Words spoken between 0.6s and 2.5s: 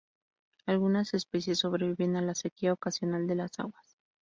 Algunas especies sobreviven a la